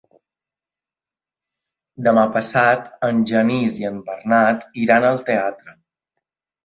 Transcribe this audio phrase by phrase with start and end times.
[2.07, 5.81] Demà passat en Genís i en Bernat iran al teatre.